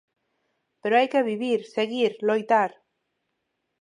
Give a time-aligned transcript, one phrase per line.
[0.81, 2.71] Pero hai que vivir, seguir, loitar.